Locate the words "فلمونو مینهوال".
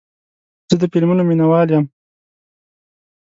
0.91-1.67